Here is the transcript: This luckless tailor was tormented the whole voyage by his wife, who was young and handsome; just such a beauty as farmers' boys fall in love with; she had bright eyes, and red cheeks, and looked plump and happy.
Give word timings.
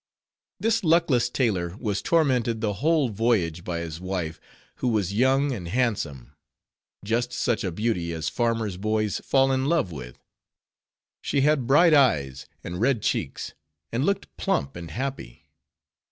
This 0.59 0.83
luckless 0.83 1.29
tailor 1.29 1.77
was 1.77 2.01
tormented 2.01 2.59
the 2.59 2.73
whole 2.81 3.09
voyage 3.09 3.63
by 3.63 3.81
his 3.81 4.01
wife, 4.01 4.39
who 4.77 4.87
was 4.87 5.13
young 5.13 5.51
and 5.51 5.67
handsome; 5.67 6.31
just 7.05 7.31
such 7.31 7.63
a 7.63 7.71
beauty 7.71 8.11
as 8.11 8.27
farmers' 8.27 8.77
boys 8.77 9.19
fall 9.23 9.51
in 9.51 9.65
love 9.67 9.91
with; 9.91 10.17
she 11.21 11.41
had 11.41 11.67
bright 11.67 11.93
eyes, 11.93 12.47
and 12.63 12.81
red 12.81 13.03
cheeks, 13.03 13.53
and 13.91 14.03
looked 14.03 14.35
plump 14.37 14.75
and 14.75 14.89
happy. 14.89 15.51